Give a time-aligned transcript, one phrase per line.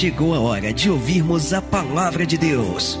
[0.00, 2.98] chegou a hora de ouvirmos a palavra de Deus.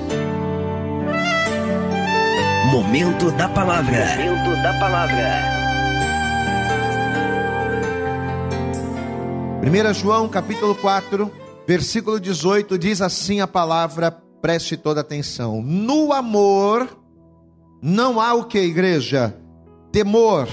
[2.70, 4.04] Momento da palavra.
[4.18, 5.40] Momento da palavra.
[9.62, 11.32] 1 João capítulo 4,
[11.66, 14.10] versículo 18 diz assim a palavra,
[14.42, 15.62] preste toda atenção.
[15.62, 16.86] No amor
[17.80, 19.34] não há o que, igreja?
[19.90, 20.48] Temor.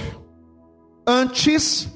[1.05, 1.89] Antes,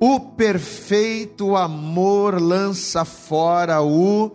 [0.00, 4.30] o perfeito amor lança fora o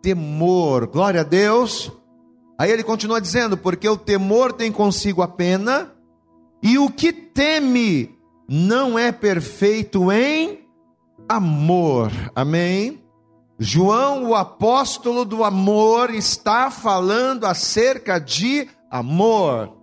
[0.00, 0.86] temor.
[0.86, 1.92] Glória a Deus.
[2.58, 5.92] Aí ele continua dizendo: porque o temor tem consigo a pena,
[6.62, 10.66] e o que teme não é perfeito em
[11.28, 12.10] amor.
[12.34, 13.02] Amém?
[13.58, 19.76] João, o apóstolo do amor, está falando acerca de amor.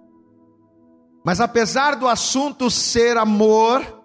[1.23, 3.98] Mas apesar do assunto ser amor,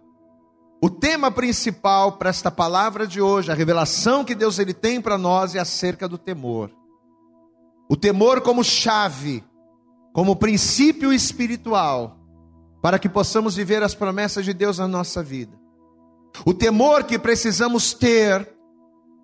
[0.85, 5.17] o tema principal para esta palavra de hoje, a revelação que Deus ele tem para
[5.17, 6.71] nós é acerca do temor.
[7.89, 9.43] O temor como chave,
[10.13, 12.19] como princípio espiritual,
[12.83, 15.59] para que possamos viver as promessas de Deus na nossa vida.
[16.45, 18.47] O temor que precisamos ter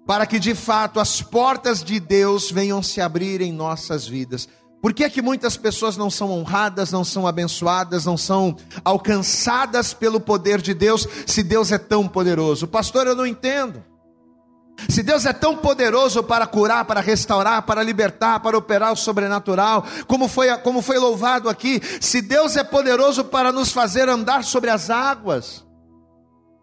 [0.06, 4.48] para que de fato as portas de Deus venham se abrir em nossas vidas.
[4.80, 9.92] Por que é que muitas pessoas não são honradas, não são abençoadas, não são alcançadas
[9.92, 12.66] pelo poder de Deus, se Deus é tão poderoso?
[12.66, 13.84] Pastor, eu não entendo.
[14.88, 19.84] Se Deus é tão poderoso para curar, para restaurar, para libertar, para operar o sobrenatural,
[20.06, 24.70] como foi, como foi louvado aqui, se Deus é poderoso para nos fazer andar sobre
[24.70, 25.64] as águas,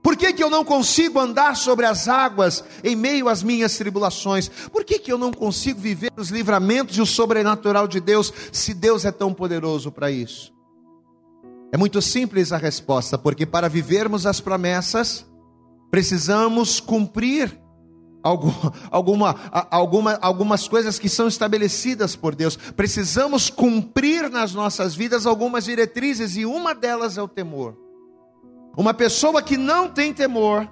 [0.08, 4.48] por que, que eu não consigo andar sobre as águas em meio às minhas tribulações?
[4.72, 8.74] Por que, que eu não consigo viver os livramentos e o sobrenatural de Deus, se
[8.74, 10.54] Deus é tão poderoso para isso?
[11.74, 15.26] É muito simples a resposta, porque para vivermos as promessas,
[15.92, 17.60] precisamos cumprir
[18.24, 19.36] alguma,
[19.70, 22.56] alguma, algumas coisas que são estabelecidas por Deus.
[22.56, 27.87] Precisamos cumprir nas nossas vidas algumas diretrizes, e uma delas é o temor.
[28.78, 30.72] Uma pessoa que não tem temor,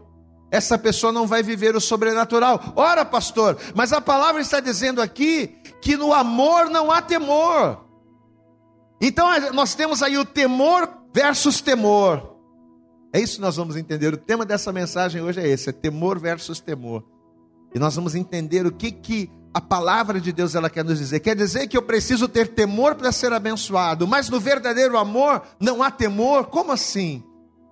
[0.51, 2.73] essa pessoa não vai viver o sobrenatural.
[2.75, 5.47] Ora, pastor, mas a palavra está dizendo aqui
[5.81, 7.83] que no amor não há temor.
[9.01, 12.35] Então nós temos aí o temor versus temor.
[13.11, 14.13] É isso que nós vamos entender.
[14.13, 17.03] O tema dessa mensagem hoje é esse: é temor versus temor.
[17.73, 21.21] E nós vamos entender o que que a palavra de Deus ela quer nos dizer.
[21.21, 25.81] Quer dizer que eu preciso ter temor para ser abençoado, mas no verdadeiro amor não
[25.81, 26.45] há temor?
[26.45, 27.23] Como assim?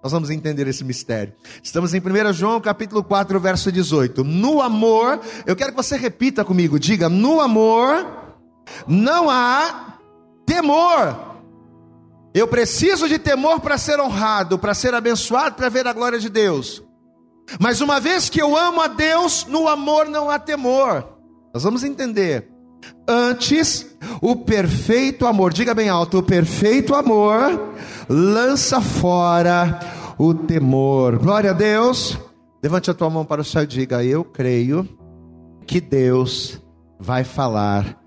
[0.03, 1.33] Nós vamos entender esse mistério.
[1.63, 4.21] Estamos em 1 João capítulo 4, verso 18.
[4.21, 8.05] No amor, eu quero que você repita comigo, diga: no amor
[8.85, 9.99] não há
[10.45, 11.37] temor.
[12.33, 16.27] Eu preciso de temor para ser honrado, para ser abençoado, para ver a glória de
[16.27, 16.83] Deus.
[17.57, 21.07] Mas uma vez que eu amo a Deus, no amor não há temor.
[21.53, 22.49] Nós vamos entender.
[23.07, 27.73] Antes, o perfeito amor, diga bem alto: o perfeito amor
[28.09, 31.17] lança fora o temor.
[31.17, 32.17] Glória a Deus.
[32.61, 34.87] Levante a tua mão para o céu e diga: Eu creio
[35.65, 36.61] que Deus
[36.99, 37.99] vai falar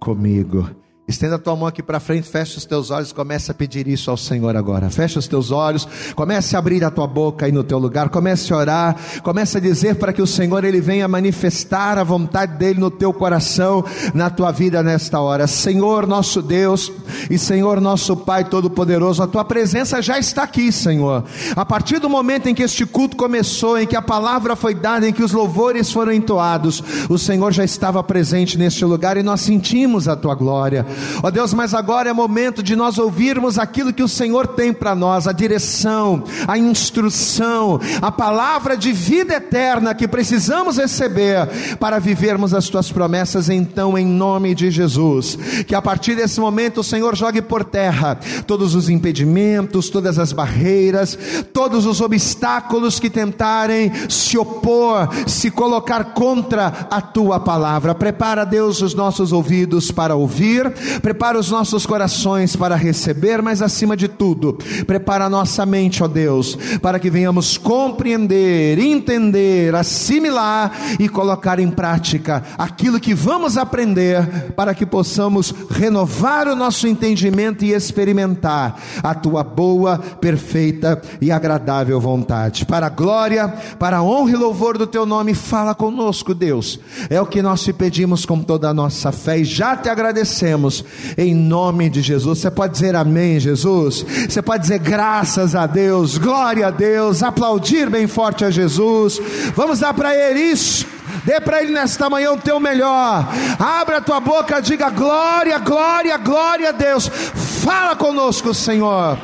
[0.00, 0.83] comigo.
[1.06, 4.10] Estenda a tua mão aqui para frente, fecha os teus olhos, comece a pedir isso
[4.10, 4.88] ao Senhor agora.
[4.88, 8.50] Fecha os teus olhos, comece a abrir a tua boca aí no teu lugar, comece
[8.54, 12.80] a orar, comece a dizer para que o Senhor ele venha manifestar a vontade dele
[12.80, 15.46] no teu coração, na tua vida nesta hora.
[15.46, 16.90] Senhor nosso Deus
[17.30, 21.22] e Senhor nosso Pai todo-poderoso, a tua presença já está aqui, Senhor.
[21.54, 25.06] A partir do momento em que este culto começou, em que a palavra foi dada,
[25.06, 29.42] em que os louvores foram entoados, o Senhor já estava presente neste lugar e nós
[29.42, 30.93] sentimos a tua glória.
[31.22, 34.94] Ó Deus, mas agora é momento de nós ouvirmos aquilo que o Senhor tem para
[34.94, 42.54] nós, a direção, a instrução, a palavra de vida eterna que precisamos receber para vivermos
[42.54, 45.38] as tuas promessas, então, em nome de Jesus.
[45.66, 50.32] Que a partir desse momento o Senhor jogue por terra todos os impedimentos, todas as
[50.32, 51.18] barreiras,
[51.52, 57.94] todos os obstáculos que tentarem se opor, se colocar contra a tua palavra.
[57.94, 63.96] Prepara, Deus, os nossos ouvidos para ouvir, prepara os nossos corações para receber, mas acima
[63.96, 71.08] de tudo, prepara a nossa mente, ó Deus, para que venhamos compreender, entender, assimilar e
[71.08, 77.72] colocar em prática aquilo que vamos aprender, para que possamos renovar o nosso entendimento e
[77.72, 82.64] experimentar a tua boa, perfeita e agradável vontade.
[82.64, 83.48] Para a glória,
[83.78, 86.78] para a honra e louvor do teu nome, fala conosco, Deus.
[87.08, 90.73] É o que nós te pedimos com toda a nossa fé e já te agradecemos
[90.82, 90.84] Deus,
[91.16, 92.40] em nome de Jesus.
[92.40, 94.04] Você pode dizer amém, Jesus?
[94.28, 99.20] Você pode dizer graças a Deus, glória a Deus, aplaudir bem forte a Jesus.
[99.54, 100.86] Vamos dar para Ele isso.
[101.24, 103.28] Dê para Ele nesta manhã o teu melhor.
[103.58, 107.08] Abra a tua boca, diga glória, glória, glória a Deus.
[107.08, 109.18] Fala conosco, Senhor.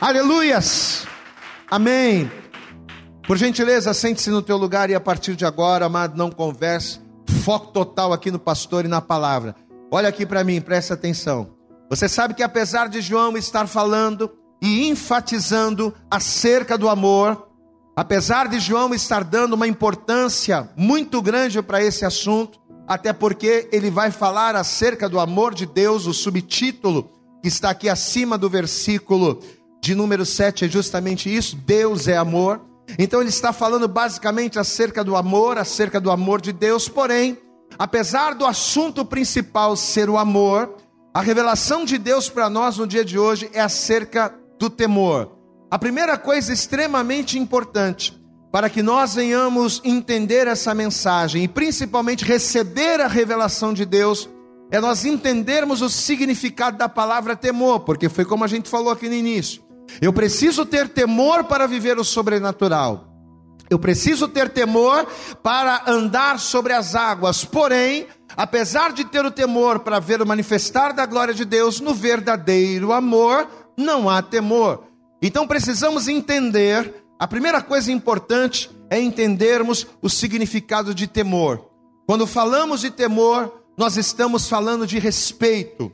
[0.00, 1.06] Aleluias.
[1.70, 2.30] Amém.
[3.26, 7.00] Por gentileza, sente-se no teu lugar e a partir de agora, amado, não converse.
[7.42, 9.56] Foco total aqui no pastor e na palavra.
[9.94, 11.54] Olha aqui para mim, presta atenção.
[11.88, 14.28] Você sabe que apesar de João estar falando
[14.60, 17.46] e enfatizando acerca do amor,
[17.94, 22.58] apesar de João estar dando uma importância muito grande para esse assunto,
[22.88, 27.08] até porque ele vai falar acerca do amor de Deus, o subtítulo
[27.40, 29.38] que está aqui acima do versículo
[29.80, 32.60] de número 7 é justamente isso: Deus é amor.
[32.98, 37.38] Então ele está falando basicamente acerca do amor, acerca do amor de Deus, porém,
[37.78, 40.76] apesar do assunto principal ser o amor,
[41.12, 45.36] a revelação de Deus para nós no dia de hoje é acerca do temor.
[45.70, 48.20] A primeira coisa extremamente importante
[48.52, 54.28] para que nós venhamos entender essa mensagem e principalmente receber a revelação de Deus
[54.70, 59.08] é nós entendermos o significado da palavra temor, porque foi como a gente falou aqui
[59.08, 59.62] no início.
[60.00, 63.13] Eu preciso ter temor para viver o sobrenatural.
[63.74, 65.04] Eu preciso ter temor
[65.42, 67.44] para andar sobre as águas.
[67.44, 68.06] Porém,
[68.36, 72.92] apesar de ter o temor para ver o manifestar da glória de Deus, no verdadeiro
[72.92, 74.84] amor não há temor.
[75.20, 81.68] Então precisamos entender, a primeira coisa importante é entendermos o significado de temor.
[82.06, 85.92] Quando falamos de temor, nós estamos falando de respeito.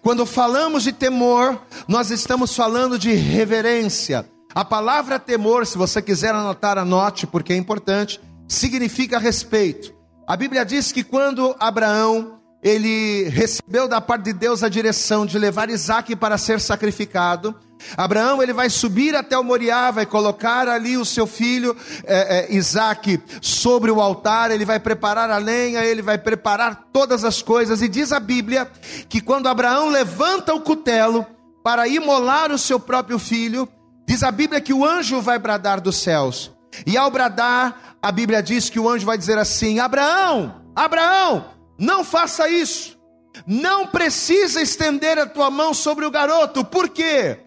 [0.00, 4.30] Quando falamos de temor, nós estamos falando de reverência.
[4.56, 8.18] A palavra temor, se você quiser anotar, anote, porque é importante,
[8.48, 9.92] significa respeito.
[10.26, 15.38] A Bíblia diz que quando Abraão ele recebeu da parte de Deus a direção de
[15.38, 17.54] levar Isaac para ser sacrificado,
[17.98, 22.54] Abraão ele vai subir até o Moriá, vai colocar ali o seu filho é, é,
[22.54, 27.82] Isaac sobre o altar, ele vai preparar a lenha, ele vai preparar todas as coisas,
[27.82, 28.66] e diz a Bíblia
[29.06, 31.26] que quando Abraão levanta o cutelo
[31.62, 33.68] para imolar o seu próprio filho,
[34.16, 36.50] diz a Bíblia que o anjo vai bradar dos céus,
[36.86, 41.46] e ao bradar, a Bíblia diz que o anjo vai dizer assim: Abraão, Abraão,
[41.78, 42.96] não faça isso.
[43.46, 47.40] Não precisa estender a tua mão sobre o garoto, por quê?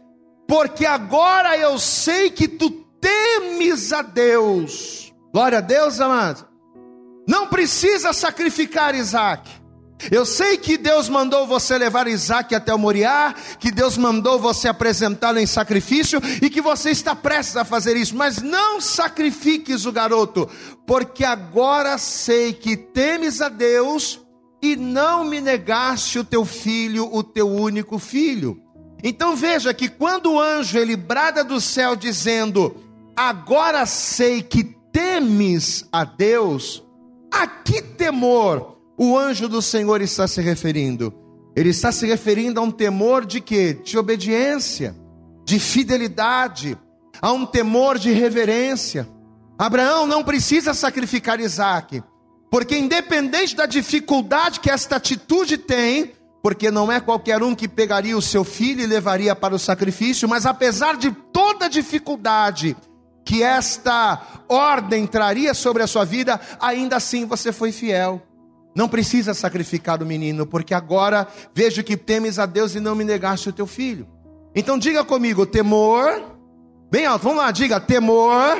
[0.49, 5.13] porque agora eu sei que tu temes a Deus.
[5.31, 6.47] Glória a Deus, amado.
[7.27, 9.47] Não precisa sacrificar Isaac.
[10.11, 14.69] Eu sei que Deus mandou você levar Isaac até o Moriá, que Deus mandou você
[14.69, 19.91] apresentá-lo em sacrifício e que você está prestes a fazer isso, mas não sacrifiques o
[19.91, 20.49] garoto,
[20.87, 24.21] porque agora sei que temes a Deus
[24.61, 28.61] e não me negaste o teu filho, o teu único filho.
[29.03, 32.75] Então veja que quando o anjo ele brada do céu dizendo:
[33.15, 36.83] "Agora sei que temes a Deus",
[37.31, 41.13] a que temor o anjo do Senhor está se referindo?
[41.55, 43.73] Ele está se referindo a um temor de quê?
[43.81, 44.93] De obediência,
[45.45, 46.77] de fidelidade,
[47.21, 49.07] a um temor de reverência.
[49.57, 52.03] Abraão não precisa sacrificar Isaac,
[52.51, 56.11] porque independente da dificuldade que esta atitude tem,
[56.43, 60.27] porque não é qualquer um que pegaria o seu filho e levaria para o sacrifício,
[60.27, 62.75] mas apesar de toda a dificuldade
[63.25, 68.21] que esta ordem traria sobre a sua vida, ainda assim você foi fiel.
[68.75, 73.03] Não precisa sacrificar o menino, porque agora vejo que temes a Deus e não me
[73.03, 74.07] negaste o teu filho.
[74.55, 76.37] Então diga comigo, temor,
[76.89, 78.57] bem alto, vamos lá, diga, temor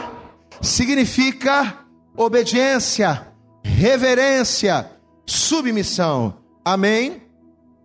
[0.61, 1.85] significa
[2.15, 3.27] obediência,
[3.63, 4.89] reverência,
[5.25, 6.39] submissão.
[6.65, 7.23] Amém?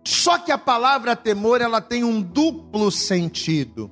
[0.05, 3.91] Só que a palavra temor ela tem um duplo sentido,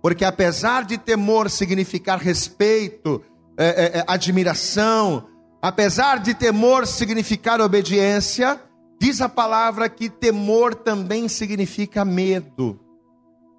[0.00, 3.22] porque apesar de temor significar respeito,
[3.56, 5.26] é, é, é, admiração,
[5.60, 8.60] apesar de temor significar obediência,
[9.00, 12.78] diz a palavra que temor também significa medo.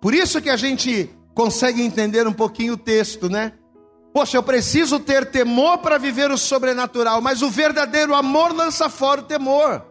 [0.01, 3.53] Por isso que a gente consegue entender um pouquinho o texto, né?
[4.13, 9.21] Poxa, eu preciso ter temor para viver o sobrenatural, mas o verdadeiro amor lança fora
[9.21, 9.85] o temor.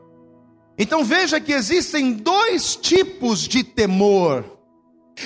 [0.77, 4.45] Então veja que existem dois tipos de temor: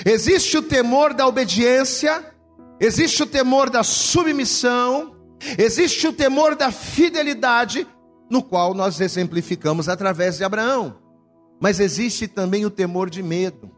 [0.05, 2.23] existe o temor da obediência,
[2.79, 5.12] existe o temor da submissão,
[5.57, 7.87] existe o temor da fidelidade,
[8.29, 10.97] no qual nós exemplificamos através de Abraão,
[11.61, 13.71] mas existe também o temor de medo.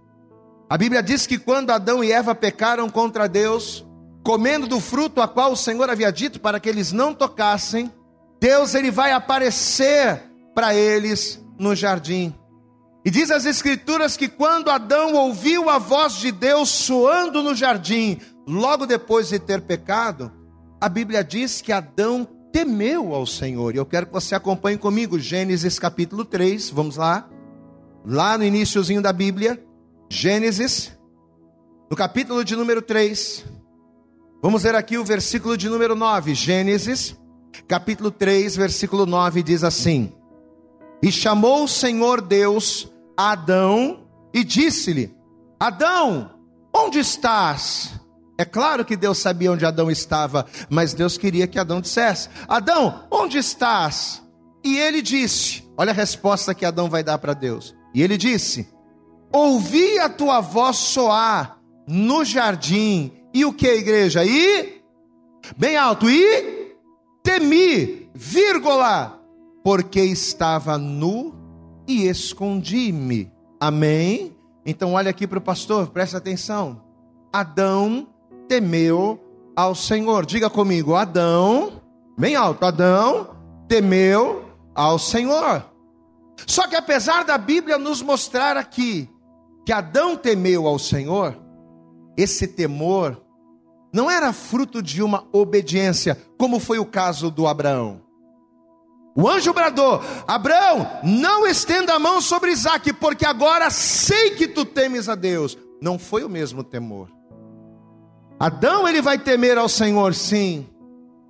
[0.69, 3.85] A Bíblia diz que quando Adão e Eva pecaram contra Deus,
[4.23, 7.91] comendo do fruto a qual o Senhor havia dito para que eles não tocassem,
[8.39, 10.23] Deus ele vai aparecer
[10.55, 12.33] para eles no jardim.
[13.05, 18.19] E diz as Escrituras que quando Adão ouviu a voz de Deus soando no jardim,
[18.47, 20.31] logo depois de ter pecado,
[20.79, 23.75] a Bíblia diz que Adão temeu ao Senhor.
[23.75, 27.29] E eu quero que você acompanhe comigo Gênesis capítulo 3, vamos lá.
[28.05, 29.61] Lá no iníciozinho da Bíblia,
[30.09, 30.95] Gênesis,
[31.89, 33.45] no capítulo de número 3.
[34.41, 36.35] Vamos ver aqui o versículo de número 9.
[36.35, 37.17] Gênesis,
[37.67, 40.13] capítulo 3, versículo 9 diz assim:
[41.01, 45.15] E chamou o Senhor Deus Adão e disse-lhe:
[45.59, 46.31] Adão,
[46.73, 47.99] onde estás?
[48.37, 53.05] É claro que Deus sabia onde Adão estava, mas Deus queria que Adão dissesse: Adão,
[53.09, 54.21] onde estás?
[54.63, 57.73] E ele disse: Olha a resposta que Adão vai dar para Deus.
[57.93, 58.67] E ele disse:
[59.31, 63.11] Ouvi a tua voz soar no jardim.
[63.33, 64.25] E o que, igreja?
[64.25, 64.81] E
[65.57, 66.75] bem alto, e
[67.23, 69.21] temi, vírgula,
[69.63, 71.33] porque estava nu
[71.87, 73.31] e escondi-me.
[73.59, 74.35] Amém?
[74.65, 76.83] Então olha aqui para o pastor, presta atenção.
[77.31, 78.07] Adão
[78.47, 79.19] temeu
[79.55, 80.25] ao Senhor.
[80.25, 81.81] Diga comigo, Adão,
[82.17, 83.35] bem alto, Adão
[83.67, 85.65] temeu ao Senhor.
[86.45, 89.09] Só que apesar da Bíblia nos mostrar aqui
[89.65, 91.37] que Adão temeu ao Senhor,
[92.17, 93.21] esse temor
[93.93, 98.01] não era fruto de uma obediência, como foi o caso do Abraão.
[99.15, 104.65] O anjo bradou: Abraão, não estenda a mão sobre Isaac, porque agora sei que tu
[104.65, 105.57] temes a Deus.
[105.81, 107.14] Não foi o mesmo temor.
[108.39, 110.67] Adão ele vai temer ao Senhor, sim,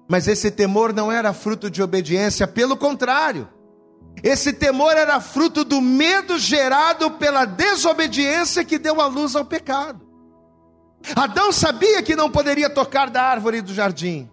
[0.07, 3.47] mas esse temor não era fruto de obediência, pelo contrário.
[4.23, 10.05] Esse temor era fruto do medo gerado pela desobediência que deu a luz ao pecado.
[11.15, 14.29] Adão sabia que não poderia tocar da árvore do jardim.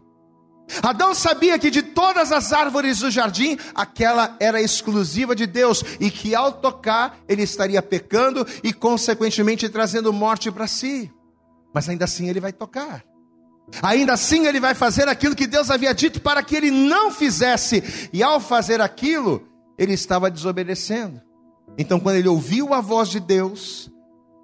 [0.83, 6.11] Adão sabia que de todas as árvores do jardim, aquela era exclusiva de Deus e
[6.11, 11.13] que ao tocar ele estaria pecando e, consequentemente, trazendo morte para si.
[11.73, 13.05] Mas ainda assim ele vai tocar.
[13.83, 18.09] Ainda assim ele vai fazer aquilo que Deus havia dito para que ele não fizesse,
[18.13, 19.49] e ao fazer aquilo,
[19.79, 21.21] ele estava desobedecendo.
[21.79, 23.91] Então, quando ele ouviu a voz de Deus,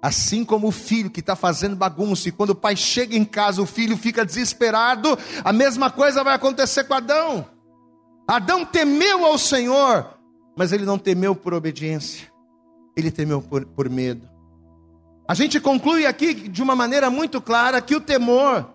[0.01, 3.61] Assim como o filho que está fazendo bagunça, e quando o pai chega em casa,
[3.61, 7.45] o filho fica desesperado, a mesma coisa vai acontecer com Adão.
[8.25, 10.17] Adão temeu ao Senhor,
[10.55, 12.31] mas ele não temeu por obediência,
[12.95, 14.25] ele temeu por, por medo.
[15.29, 18.67] A gente conclui aqui de uma maneira muito clara que o temor,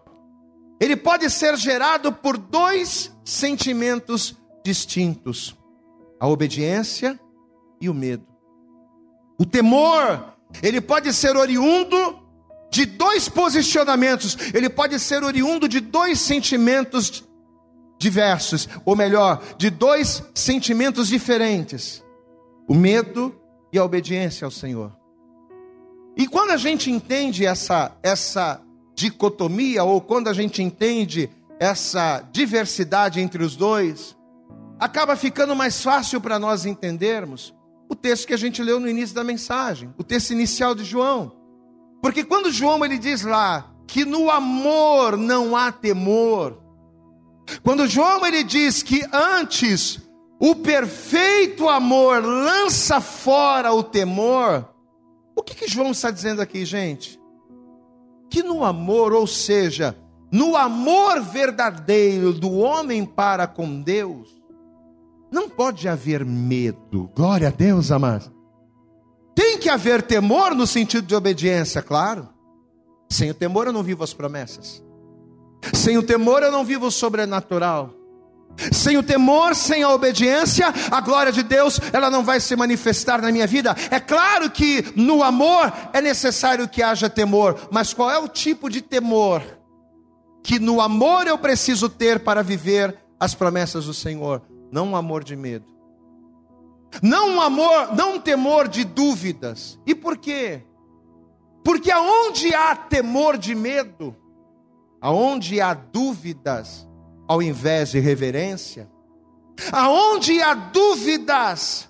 [0.80, 5.56] ele pode ser gerado por dois sentimentos distintos:
[6.20, 7.18] a obediência
[7.80, 8.25] e o medo.
[9.37, 10.32] O temor
[10.62, 12.20] ele pode ser oriundo
[12.70, 17.25] de dois posicionamentos, ele pode ser oriundo de dois sentimentos
[17.99, 22.00] diversos, ou melhor, de dois sentimentos diferentes:
[22.68, 23.34] o medo
[23.73, 25.03] e a obediência ao Senhor.
[26.16, 28.61] E quando a gente entende essa essa
[28.94, 31.28] dicotomia ou quando a gente entende
[31.59, 34.16] essa diversidade entre os dois,
[34.78, 37.54] acaba ficando mais fácil para nós entendermos
[37.88, 41.33] o texto que a gente leu no início da mensagem, o texto inicial de João.
[42.00, 46.59] Porque quando João ele diz lá que no amor não há temor,
[47.62, 50.00] quando João ele diz que antes
[50.38, 54.68] o perfeito amor lança fora o temor,
[55.37, 57.21] o que, que João está dizendo aqui, gente?
[58.31, 59.97] Que no amor, ou seja,
[60.31, 64.29] no amor verdadeiro do homem para com Deus,
[65.31, 67.11] não pode haver medo.
[67.14, 68.31] Glória a Deus, amados.
[69.35, 72.29] Tem que haver temor no sentido de obediência, claro.
[73.11, 74.83] Sem o temor eu não vivo as promessas.
[75.73, 77.91] Sem o temor eu não vivo o sobrenatural.
[78.73, 83.20] Sem o temor, sem a obediência, a glória de Deus, ela não vai se manifestar
[83.20, 83.75] na minha vida.
[83.90, 88.70] É claro que no amor é necessário que haja temor, mas qual é o tipo
[88.70, 89.42] de temor
[90.42, 94.42] que no amor eu preciso ter para viver as promessas do Senhor?
[94.75, 95.73] não um amor de medo.
[97.00, 99.78] Não um amor, não um temor de dúvidas.
[99.87, 100.64] E por quê?
[101.64, 104.16] Porque aonde há temor de medo,
[105.00, 106.88] aonde há dúvidas,
[107.26, 108.90] ao invés de reverência,
[109.73, 111.88] aonde há dúvidas,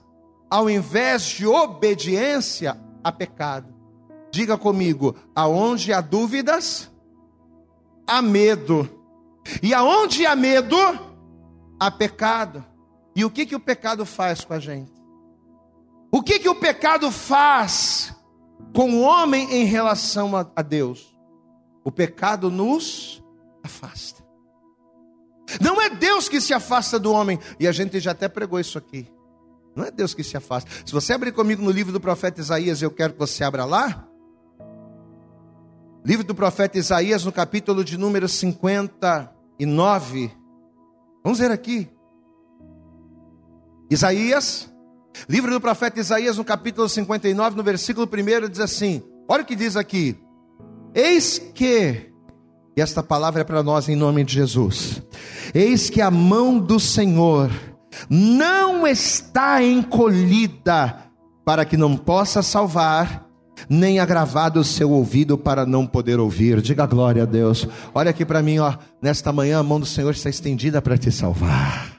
[0.51, 3.75] ao invés de obediência, há pecado.
[4.31, 6.91] Diga comigo, aonde há dúvidas,
[8.07, 8.89] há medo.
[9.63, 10.77] E aonde há medo,
[11.79, 12.65] há pecado.
[13.15, 14.93] E o que, que o pecado faz com a gente?
[16.11, 18.15] O que, que o pecado faz
[18.75, 21.15] com o homem em relação a, a Deus?
[21.85, 23.23] O pecado nos
[23.63, 24.24] afasta.
[25.61, 28.79] Não é Deus que se afasta do homem, e a gente já até pregou isso
[28.79, 29.07] aqui.
[29.75, 30.71] Não é Deus que se afasta.
[30.85, 34.07] Se você abrir comigo no livro do profeta Isaías, eu quero que você abra lá.
[36.05, 40.31] Livro do profeta Isaías, no capítulo de número 59.
[41.25, 41.91] Vamos ver aqui.
[43.91, 44.71] Isaías,
[45.29, 49.57] livro do profeta Isaías, no capítulo 59, no versículo 1, diz assim: Olha o que
[49.57, 50.19] diz aqui.
[50.95, 52.13] Eis que,
[52.77, 55.03] e esta palavra é para nós em nome de Jesus,
[55.53, 57.51] eis que a mão do Senhor
[58.09, 60.97] não está encolhida
[61.45, 63.27] para que não possa salvar,
[63.69, 66.61] nem agravado o seu ouvido para não poder ouvir.
[66.61, 67.67] Diga glória a Deus.
[67.95, 71.11] Olha aqui para mim, ó, nesta manhã a mão do Senhor está estendida para te
[71.11, 71.94] salvar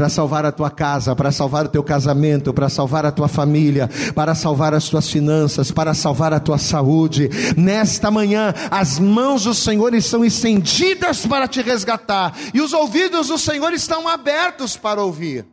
[0.00, 3.86] para salvar a tua casa, para salvar o teu casamento, para salvar a tua família,
[4.14, 7.28] para salvar as tuas finanças, para salvar a tua saúde.
[7.54, 13.36] Nesta manhã, as mãos do Senhor estão estendidas para te resgatar, e os ouvidos do
[13.36, 15.46] Senhor estão abertos para ouvir.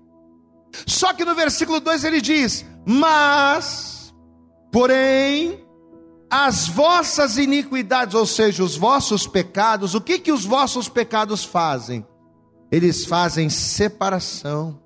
[0.86, 4.14] Só que no versículo 2 ele diz: Mas,
[4.72, 5.62] porém,
[6.30, 12.06] as vossas iniquidades, ou seja, os vossos pecados, o que que os vossos pecados fazem?
[12.72, 14.80] Eles fazem separação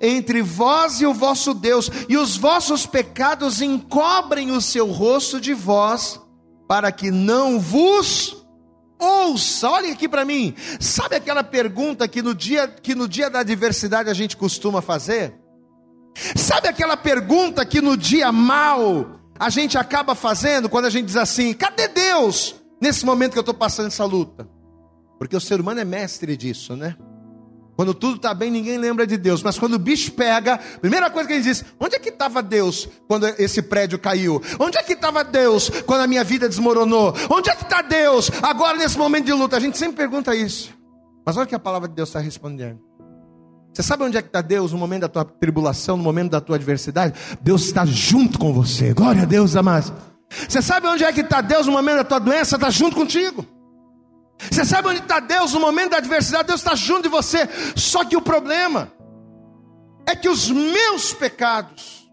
[0.00, 5.52] entre vós e o vosso Deus, e os vossos pecados encobrem o seu rosto de
[5.52, 6.20] vós,
[6.68, 8.44] para que não vos
[8.98, 9.68] ouça.
[9.70, 10.54] Olha aqui para mim.
[10.80, 15.34] Sabe aquela pergunta que no dia que no dia da adversidade a gente costuma fazer?
[16.36, 21.16] Sabe aquela pergunta que no dia mal a gente acaba fazendo quando a gente diz
[21.16, 24.48] assim: "Cadê Deus?" Nesse momento que eu estou passando essa luta.
[25.18, 26.96] Porque o ser humano é mestre disso, né?
[27.76, 29.42] Quando tudo está bem, ninguém lembra de Deus.
[29.42, 32.88] Mas quando o bicho pega, primeira coisa que ele diz: onde é que estava Deus
[33.08, 34.40] quando esse prédio caiu?
[34.58, 37.14] Onde é que estava Deus quando a minha vida desmoronou?
[37.30, 39.56] Onde é que está Deus agora nesse momento de luta?
[39.56, 40.72] A gente sempre pergunta isso.
[41.26, 42.78] Mas olha o que a palavra de Deus está respondendo.
[43.72, 46.40] Você sabe onde é que está Deus no momento da tua tribulação, no momento da
[46.40, 47.18] tua adversidade?
[47.40, 48.94] Deus está junto com você.
[48.94, 49.92] Glória a Deus, amados.
[50.48, 52.54] Você sabe onde é que está Deus no momento da tua doença?
[52.54, 53.44] Está junto contigo.
[54.50, 56.48] Você sabe onde está Deus no momento da adversidade?
[56.48, 57.48] Deus está junto de você.
[57.76, 58.92] Só que o problema
[60.06, 62.10] é que os meus pecados,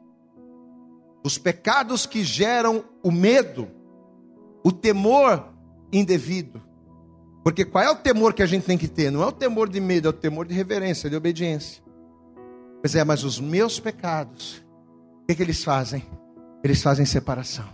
[1.23, 3.69] os pecados que geram o medo,
[4.63, 5.47] o temor
[5.91, 6.61] indevido,
[7.43, 9.11] porque qual é o temor que a gente tem que ter?
[9.11, 11.83] Não é o temor de medo, é o temor de reverência, de obediência.
[12.81, 14.63] Pois é, mas os meus pecados,
[15.23, 16.03] o que, que eles fazem?
[16.63, 17.65] Eles fazem separação.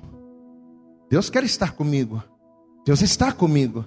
[1.09, 2.23] Deus quer estar comigo.
[2.85, 3.85] Deus está comigo.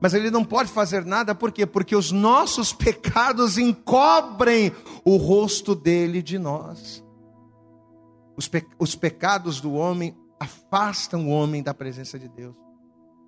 [0.00, 1.64] Mas ele não pode fazer nada, por quê?
[1.64, 4.72] Porque os nossos pecados encobrem
[5.04, 7.02] o rosto dele de nós.
[8.36, 12.54] Os, pe os pecados do homem afastam o homem da presença de Deus.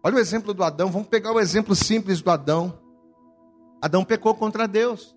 [0.02, 2.79] Olha o exemplo do Adão, vamos pegar o exemplo simples do Adão.
[3.81, 5.16] Adão pecou contra Deus.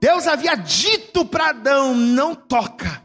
[0.00, 3.01] Deus havia dito para Adão: não toca.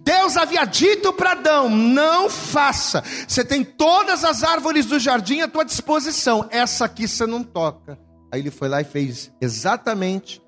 [0.00, 3.02] Deus havia dito para Adão: não faça.
[3.26, 6.46] Você tem todas as árvores do jardim à tua disposição.
[6.50, 7.98] Essa aqui você não toca.
[8.32, 10.42] Aí ele foi lá e fez exatamente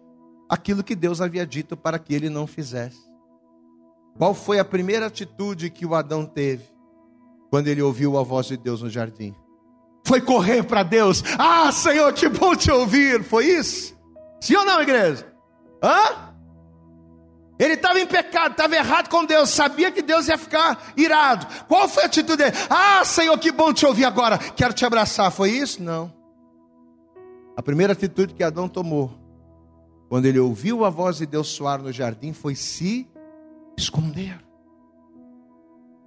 [0.49, 2.99] aquilo que Deus havia dito para que ele não fizesse.
[4.19, 6.65] Qual foi a primeira atitude que o Adão teve
[7.49, 9.35] quando ele ouviu a voz de Deus no jardim?
[10.07, 11.23] Foi correr para Deus.
[11.39, 13.23] Ah, Senhor, que bom te ouvir.
[13.23, 13.97] Foi isso?
[14.41, 15.27] Sim ou não, igreja?
[15.83, 16.30] Hã?
[17.61, 21.47] Ele estava em pecado, estava errado com Deus, sabia que Deus ia ficar irado.
[21.69, 22.57] Qual foi a atitude dele?
[22.71, 25.31] Ah, Senhor, que bom te ouvir agora, quero te abraçar.
[25.31, 25.83] Foi isso?
[25.83, 26.11] Não.
[27.55, 29.13] A primeira atitude que Adão tomou,
[30.09, 33.07] quando ele ouviu a voz de Deus soar no jardim, foi se
[33.77, 34.43] esconder.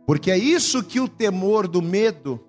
[0.08, 2.44] Porque é isso que o temor do medo,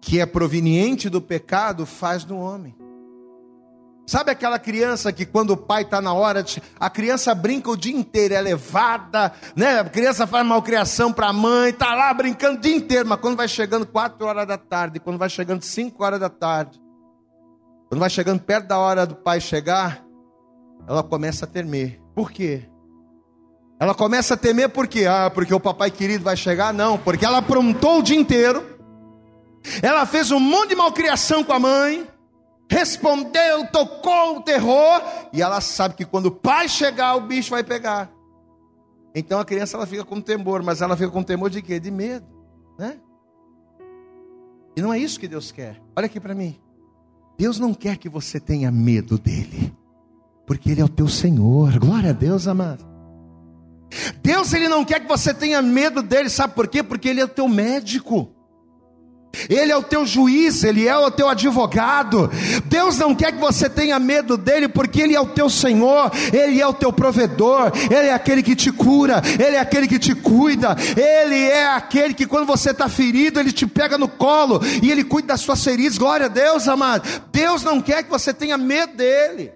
[0.00, 2.74] que é proveniente do pecado, faz no homem.
[4.06, 6.44] Sabe aquela criança que quando o pai está na hora,
[6.78, 9.80] a criança brinca o dia inteiro, é levada, né?
[9.80, 13.36] A criança faz malcriação para a mãe, está lá brincando o dia inteiro, mas quando
[13.36, 16.78] vai chegando 4 horas da tarde, quando vai chegando 5 horas da tarde,
[17.88, 20.04] quando vai chegando perto da hora do pai chegar,
[20.86, 21.98] ela começa a temer.
[22.14, 22.68] Por quê?
[23.80, 25.06] Ela começa a temer por quê?
[25.06, 26.74] Ah, porque o papai querido vai chegar?
[26.74, 28.62] Não, porque ela aprontou o dia inteiro,
[29.80, 32.06] ela fez um monte de malcriação com a mãe,
[32.70, 37.62] respondeu, tocou o terror, e ela sabe que quando o pai chegar, o bicho vai
[37.62, 38.10] pegar.
[39.14, 41.78] Então a criança ela fica com temor, mas ela fica com temor de quê?
[41.78, 42.26] De medo,
[42.78, 42.98] né?
[44.76, 45.80] E não é isso que Deus quer.
[45.94, 46.58] Olha aqui para mim.
[47.38, 49.72] Deus não quer que você tenha medo dele,
[50.46, 51.78] porque ele é o teu Senhor.
[51.78, 52.84] Glória a Deus, amado.
[54.20, 56.82] Deus ele não quer que você tenha medo dele, sabe por quê?
[56.82, 58.33] Porque ele é o teu médico.
[59.48, 62.30] Ele é o teu juiz, ele é o teu advogado.
[62.64, 66.60] Deus não quer que você tenha medo dele, porque ele é o teu Senhor, ele
[66.60, 70.14] é o teu provedor, ele é aquele que te cura, ele é aquele que te
[70.14, 74.90] cuida, ele é aquele que quando você está ferido, ele te pega no colo e
[74.90, 75.98] ele cuida das suas feridas.
[75.98, 77.08] Glória a Deus, amado.
[77.32, 79.52] Deus não quer que você tenha medo dele.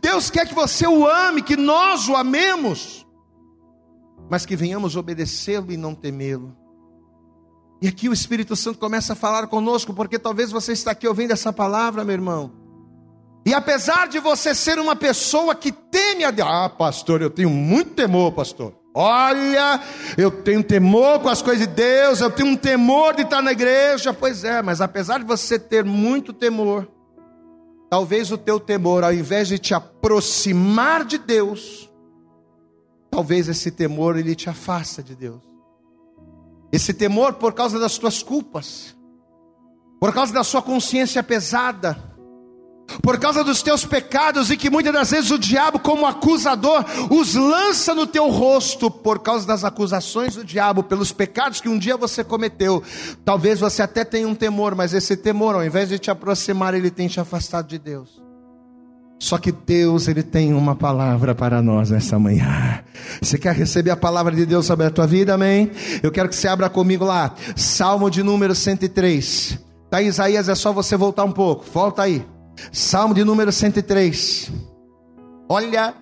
[0.00, 3.06] Deus quer que você o ame, que nós o amemos,
[4.30, 6.56] mas que venhamos obedecê-lo e não temê-lo.
[7.82, 11.32] E aqui o Espírito Santo começa a falar conosco, porque talvez você está aqui ouvindo
[11.32, 12.52] essa palavra, meu irmão.
[13.44, 17.50] E apesar de você ser uma pessoa que teme a Deus, ah, pastor, eu tenho
[17.50, 18.72] muito temor, pastor.
[18.94, 19.80] Olha,
[20.16, 23.50] eu tenho temor com as coisas de Deus, eu tenho um temor de estar na
[23.50, 24.14] igreja.
[24.14, 26.88] Pois é, mas apesar de você ter muito temor,
[27.90, 31.90] talvez o teu temor, ao invés de te aproximar de Deus,
[33.10, 35.51] talvez esse temor ele te afasta de Deus.
[36.72, 38.96] Esse temor por causa das tuas culpas,
[40.00, 42.12] por causa da sua consciência pesada,
[43.02, 47.34] por causa dos teus pecados e que muitas das vezes o diabo, como acusador, os
[47.34, 51.96] lança no teu rosto por causa das acusações do diabo, pelos pecados que um dia
[51.96, 52.82] você cometeu.
[53.24, 56.90] Talvez você até tenha um temor, mas esse temor, ao invés de te aproximar, ele
[56.90, 58.22] tem te afastado de Deus.
[59.22, 62.82] Só que Deus, Ele tem uma palavra para nós nessa manhã.
[63.22, 65.70] Você quer receber a palavra de Deus sobre a tua vida, amém?
[66.02, 69.60] Eu quero que você abra comigo lá, Salmo de número 103.
[69.88, 72.26] Tá, Isaías, é só você voltar um pouco, volta aí.
[72.72, 74.50] Salmo de número 103.
[75.48, 75.94] Olha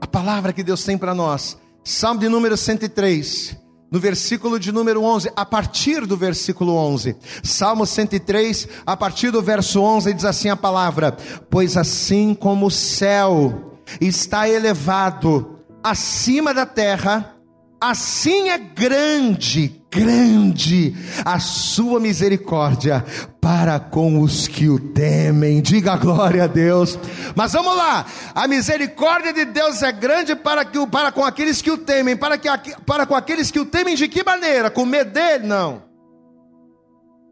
[0.00, 1.56] a palavra que Deus tem para nós.
[1.84, 3.56] Salmo de número 103
[3.94, 7.14] no versículo de número 11, a partir do versículo 11.
[7.44, 11.16] Salmo 103, a partir do verso 11, diz assim a palavra:
[11.48, 17.33] Pois assim como o céu está elevado acima da terra,
[17.80, 20.92] assim é grande grande
[21.24, 23.04] a sua misericórdia
[23.40, 25.62] para com os que o temem.
[25.62, 26.98] Diga glória a Deus.
[27.36, 28.04] Mas vamos lá.
[28.34, 32.16] A misericórdia de Deus é grande para, que, para com aqueles que o temem.
[32.16, 32.48] Para, que,
[32.84, 34.68] para com aqueles que o temem de que maneira?
[34.68, 35.46] Com medo dele?
[35.46, 35.84] Não.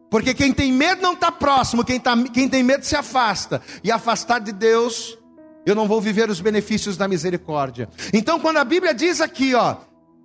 [0.08, 3.62] Porque quem tem medo não está próximo, quem, tá, quem tem medo se afasta.
[3.82, 5.18] E afastar de Deus,
[5.64, 7.88] eu não vou viver os benefícios da misericórdia.
[8.12, 9.76] Então, quando a Bíblia diz aqui, ó,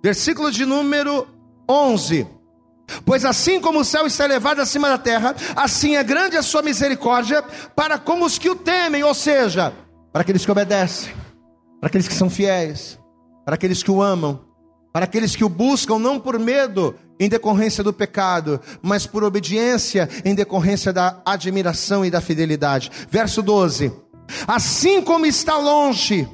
[0.02, 1.26] versículo de número
[1.68, 2.26] 11.
[3.04, 6.62] Pois assim como o céu está elevado acima da terra, assim é grande a sua
[6.62, 7.42] misericórdia
[7.76, 9.72] para com os que o temem, ou seja,
[10.12, 11.12] para aqueles que obedecem,
[11.80, 12.98] para aqueles que são fiéis,
[13.44, 14.40] para aqueles que o amam,
[14.92, 20.08] para aqueles que o buscam não por medo em decorrência do pecado, mas por obediência
[20.24, 22.90] em decorrência da admiração e da fidelidade.
[23.10, 23.92] Verso 12:
[24.46, 26.26] Assim como está longe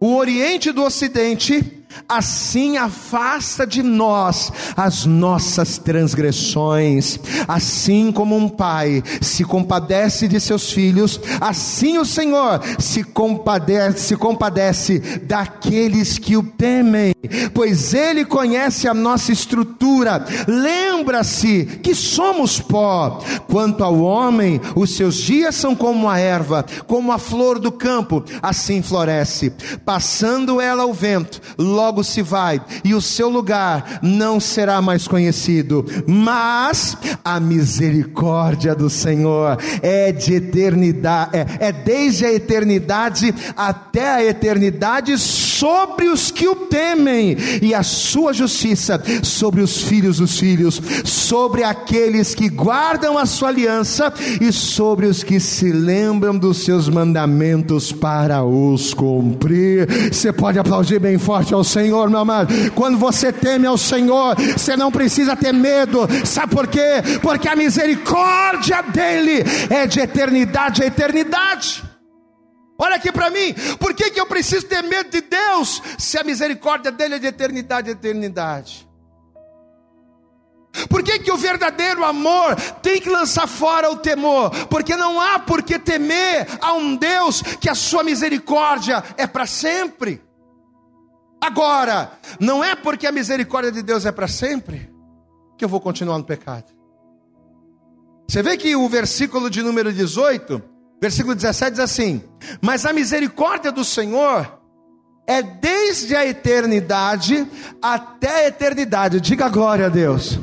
[0.00, 7.18] o Oriente do Ocidente, assim afasta de nós as nossas transgressões.
[7.46, 14.16] Assim como um pai se compadece de seus filhos, assim o Senhor se compadece, se
[14.16, 17.14] compadece daqueles que o temem,
[17.54, 20.24] pois ele conhece a nossa estrutura.
[20.46, 23.20] Lembra-se que somos pó.
[23.48, 28.24] Quanto ao homem, os seus dias são como a erva, como a flor do campo,
[28.42, 29.52] assim floresce,
[29.84, 35.84] passando ela ao vento logo se vai, e o seu lugar não será mais conhecido.
[36.06, 44.24] Mas a misericórdia do Senhor é de eternidade, é, é desde a eternidade até a
[44.24, 45.18] eternidade
[45.60, 51.62] sobre os que o temem, e a sua justiça sobre os filhos dos filhos, sobre
[51.62, 57.92] aqueles que guardam a sua aliança e sobre os que se lembram dos seus mandamentos
[57.92, 59.86] para os cumprir.
[60.10, 62.54] Você pode aplaudir bem forte ao Senhor, meu amado.
[62.74, 66.08] Quando você teme ao Senhor, você não precisa ter medo.
[66.24, 67.02] Sabe por quê?
[67.20, 71.89] Porque a misericórdia dele é de eternidade a eternidade.
[72.82, 76.24] Olha aqui para mim, por que, que eu preciso ter medo de Deus se a
[76.24, 78.88] misericórdia dele é de eternidade a eternidade?
[80.88, 84.50] Por que, que o verdadeiro amor tem que lançar fora o temor?
[84.68, 89.44] Porque não há por que temer a um Deus que a sua misericórdia é para
[89.44, 90.22] sempre.
[91.38, 94.90] Agora, não é porque a misericórdia de Deus é para sempre
[95.58, 96.72] que eu vou continuar no pecado.
[98.26, 102.22] Você vê que o versículo de número 18, versículo 17 diz assim:
[102.60, 104.60] Mas a misericórdia do Senhor
[105.26, 107.46] é desde a eternidade
[107.80, 109.20] até a eternidade.
[109.20, 110.38] Diga glória a Deus.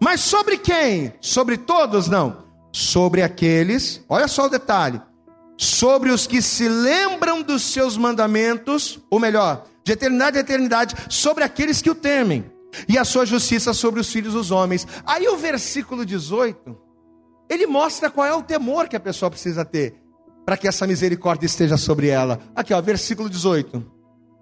[0.00, 1.12] Mas sobre quem?
[1.20, 2.08] Sobre todos?
[2.08, 2.42] Não.
[2.72, 5.00] Sobre aqueles, olha só o detalhe:
[5.56, 11.44] sobre os que se lembram dos seus mandamentos, ou melhor, de eternidade a eternidade, sobre
[11.44, 12.50] aqueles que o temem.
[12.88, 14.86] e a sua justiça sobre os filhos dos homens.
[15.04, 16.74] Aí o versículo 18,
[17.52, 19.94] ele mostra qual é o temor que a pessoa precisa ter
[20.44, 22.40] para que essa misericórdia esteja sobre ela.
[22.54, 23.84] Aqui, ó, versículo 18.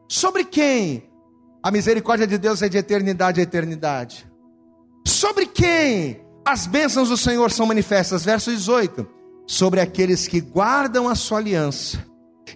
[0.08, 1.10] Sobre quem
[1.62, 4.30] a misericórdia de Deus é de eternidade a eternidade?
[5.06, 8.24] Sobre quem as bênçãos do Senhor são manifestas?
[8.24, 9.06] Verso 18.
[9.46, 12.06] Sobre aqueles que guardam a sua aliança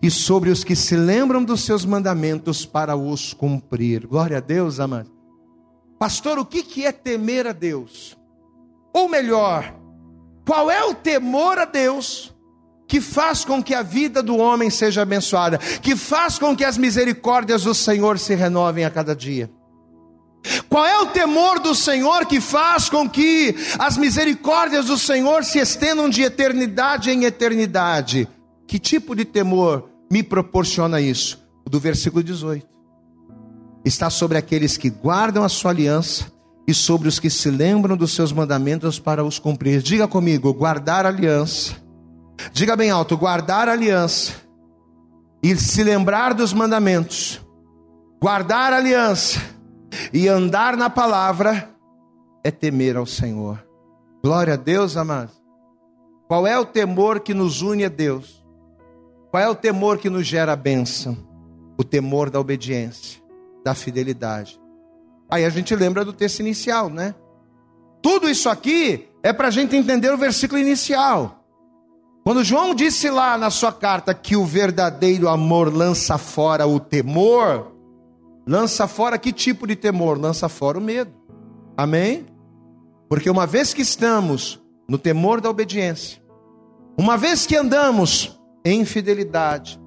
[0.01, 4.07] e sobre os que se lembram dos seus mandamentos para os cumprir.
[4.07, 5.11] Glória a Deus, amado.
[5.99, 8.17] Pastor, o que é temer a Deus?
[8.93, 9.75] Ou melhor,
[10.45, 12.33] qual é o temor a Deus
[12.87, 16.77] que faz com que a vida do homem seja abençoada, que faz com que as
[16.77, 19.51] misericórdias do Senhor se renovem a cada dia?
[20.69, 25.59] Qual é o temor do Senhor que faz com que as misericórdias do Senhor se
[25.59, 28.29] estendam de eternidade em eternidade?
[28.67, 31.43] Que tipo de temor me proporciona isso?
[31.65, 32.67] O do versículo 18.
[33.85, 36.34] Está sobre aqueles que guardam a sua aliança
[36.67, 39.83] e sobre os que se lembram dos seus mandamentos para os cumprir.
[39.83, 41.77] Diga comigo, guardar aliança.
[42.53, 44.33] Diga bem alto, guardar aliança
[45.43, 47.41] e se lembrar dos mandamentos.
[48.21, 49.41] Guardar aliança
[50.13, 51.71] e andar na palavra
[52.43, 53.63] é temer ao Senhor.
[54.23, 55.35] Glória a Deus, amados.
[56.27, 58.43] Qual é o temor que nos une a Deus?
[59.31, 61.17] Qual é o temor que nos gera a bênção?
[61.79, 63.21] O temor da obediência,
[63.63, 64.59] da fidelidade.
[65.35, 67.13] Aí a gente lembra do texto inicial, né?
[68.01, 71.45] Tudo isso aqui é para a gente entender o versículo inicial.
[72.23, 77.73] Quando João disse lá na sua carta que o verdadeiro amor lança fora o temor,
[78.47, 80.21] lança fora que tipo de temor?
[80.21, 81.11] Lança fora o medo.
[81.77, 82.27] Amém?
[83.09, 86.23] Porque uma vez que estamos no temor da obediência,
[86.97, 89.81] uma vez que andamos em fidelidade,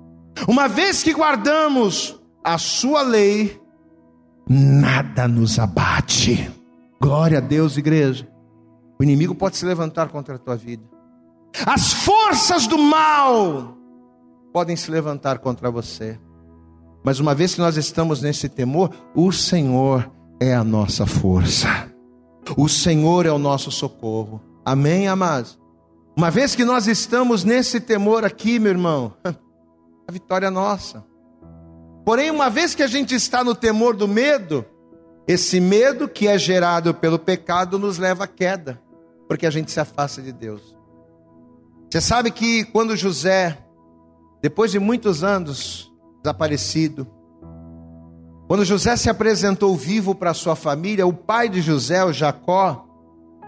[0.46, 3.58] uma vez que guardamos a sua lei,
[4.50, 6.52] nada nos abate.
[7.02, 8.28] Glória a Deus, igreja.
[9.00, 10.84] O inimigo pode se levantar contra a tua vida.
[11.66, 13.78] As forças do mal
[14.52, 16.20] podem se levantar contra você.
[17.04, 21.92] Mas uma vez que nós estamos nesse temor, o Senhor é a nossa força.
[22.56, 24.42] O Senhor é o nosso socorro.
[24.66, 25.60] Amém, amados?
[26.16, 31.06] Uma vez que nós estamos nesse temor aqui, meu irmão, a vitória é nossa.
[32.08, 34.66] Porém, uma vez que a gente está no temor do medo,
[35.28, 38.82] esse medo que é gerado pelo pecado nos leva à queda,
[39.28, 40.74] porque a gente se afasta de Deus.
[41.92, 43.58] Você sabe que quando José,
[44.42, 45.94] depois de muitos anos
[46.24, 47.06] desaparecido,
[48.48, 52.88] quando José se apresentou vivo para sua família, o pai de José, o Jacó,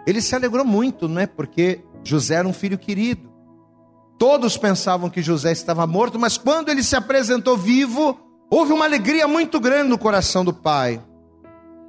[0.05, 1.27] ele se alegrou muito, não é?
[1.27, 3.31] Porque José era um filho querido.
[4.17, 9.27] Todos pensavam que José estava morto, mas quando ele se apresentou vivo, Houve uma alegria
[9.27, 11.01] muito grande no coração do pai.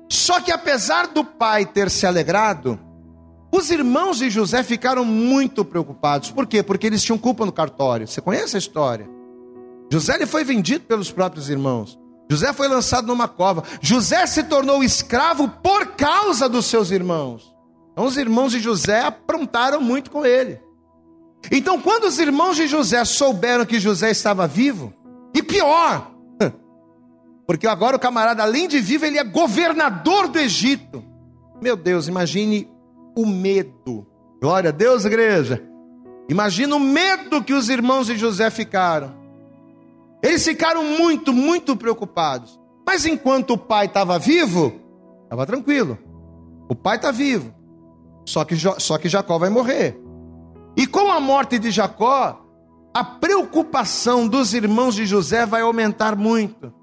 [0.09, 2.79] Só que apesar do pai ter se alegrado,
[3.53, 6.31] os irmãos de José ficaram muito preocupados.
[6.31, 6.63] Por quê?
[6.63, 8.07] Porque eles tinham culpa no cartório.
[8.07, 9.09] Você conhece a história?
[9.91, 11.99] José ele foi vendido pelos próprios irmãos.
[12.31, 13.65] José foi lançado numa cova.
[13.81, 17.53] José se tornou escravo por causa dos seus irmãos.
[17.93, 20.61] Então os irmãos de José aprontaram muito com ele.
[21.51, 24.93] Então, quando os irmãos de José souberam que José estava vivo,
[25.35, 26.11] e pior,
[27.51, 31.03] porque agora o camarada, além de vivo, ele é governador do Egito.
[31.61, 32.71] Meu Deus, imagine
[33.19, 34.07] o medo.
[34.41, 35.61] Glória a Deus, igreja.
[36.29, 39.17] Imagina o medo que os irmãos de José ficaram.
[40.23, 42.57] Eles ficaram muito, muito preocupados.
[42.87, 44.81] Mas enquanto o pai estava vivo,
[45.25, 45.99] estava tranquilo.
[46.69, 47.53] O pai está vivo.
[48.25, 50.01] Só que, só que Jacó vai morrer.
[50.77, 52.47] E com a morte de Jacó,
[52.95, 56.79] a preocupação dos irmãos de José vai aumentar muito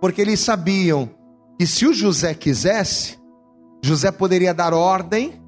[0.00, 1.10] porque eles sabiam
[1.58, 3.18] que se o José quisesse,
[3.84, 5.40] José poderia dar ordem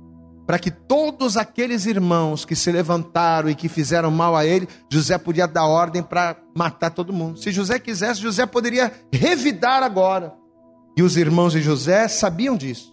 [0.46, 5.16] para que todos aqueles irmãos que se levantaram e que fizeram mal a ele, José
[5.16, 7.38] podia dar ordem para matar todo mundo.
[7.38, 10.34] Se José quisesse, José poderia revidar agora.
[10.96, 12.92] E os irmãos de José sabiam disso.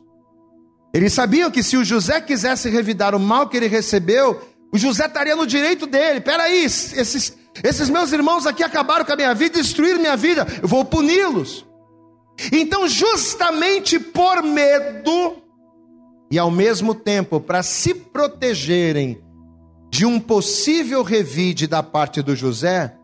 [0.94, 4.42] Eles sabiam que se o José quisesse revidar o mal que ele recebeu,
[4.74, 6.22] o José estaria no direito dele.
[6.22, 10.68] Peraí, esses, esses meus irmãos aqui acabaram com a minha vida, destruíram minha vida, eu
[10.68, 11.66] vou puni-los.
[12.52, 15.38] Então, justamente por medo,
[16.32, 19.22] e ao mesmo tempo para se protegerem
[19.90, 22.96] de um possível revide da parte do José,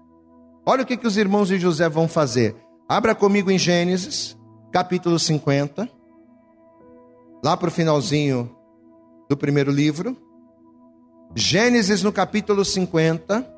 [0.65, 2.55] olha o que, que os irmãos de José vão fazer.
[2.88, 4.38] Abra comigo em Gênesis,
[4.71, 5.89] capítulo 50,
[7.43, 8.55] lá para o finalzinho
[9.27, 10.15] do primeiro livro.
[11.36, 13.54] Gênesis no capítulo 50.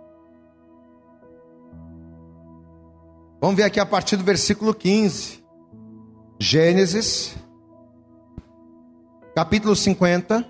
[3.40, 5.44] Vamos ver aqui a partir do versículo 15.
[6.40, 7.36] Gênesis,
[9.36, 10.46] capítulo 50,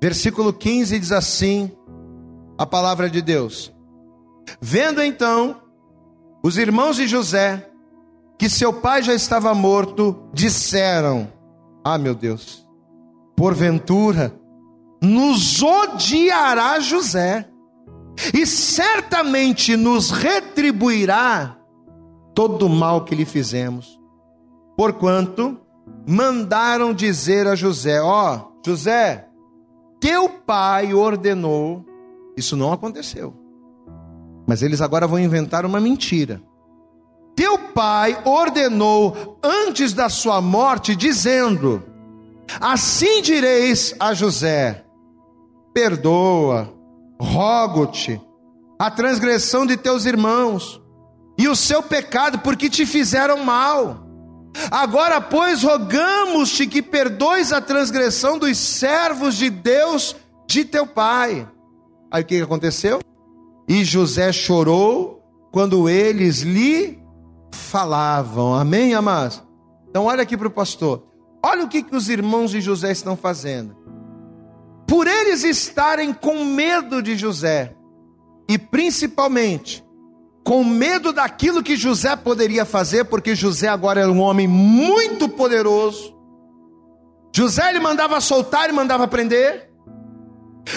[0.00, 1.70] versículo 15 diz assim:
[2.58, 3.72] a palavra de Deus.
[4.60, 5.62] Vendo então
[6.42, 7.68] os irmãos de José
[8.38, 11.32] que seu pai já estava morto, disseram:
[11.84, 12.66] Ah, meu Deus,
[13.36, 14.34] porventura
[15.02, 17.48] nos odiará José,
[18.32, 21.56] e certamente nos retribuirá
[22.34, 23.98] todo o mal que lhe fizemos.
[24.76, 25.58] Porquanto
[26.06, 29.26] mandaram dizer a José: Ó, oh, José,
[30.00, 31.84] teu pai ordenou,
[32.36, 33.34] isso não aconteceu.
[34.46, 36.42] Mas eles agora vão inventar uma mentira.
[37.34, 41.82] Teu pai ordenou antes da sua morte, dizendo:
[42.60, 44.84] Assim direis a José:
[45.72, 46.72] Perdoa,
[47.22, 48.20] rogo-te,
[48.78, 50.82] a transgressão de teus irmãos
[51.38, 54.06] e o seu pecado, porque te fizeram mal.
[54.70, 60.14] Agora, pois, rogamos-te que perdoes a transgressão dos servos de Deus
[60.46, 61.48] de teu pai.
[62.10, 63.00] Aí o que aconteceu?
[63.66, 67.00] E José chorou quando eles lhe
[67.52, 68.54] falavam.
[68.54, 69.42] Amém, amados?
[69.88, 71.06] Então, olha aqui para o pastor.
[71.42, 73.81] Olha o que, que os irmãos de José estão fazendo.
[74.92, 77.74] Por eles estarem com medo de José,
[78.46, 79.82] e principalmente
[80.44, 86.14] com medo daquilo que José poderia fazer, porque José agora era um homem muito poderoso.
[87.34, 89.70] José ele mandava soltar e mandava prender.